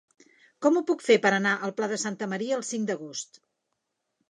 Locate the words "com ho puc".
0.65-1.03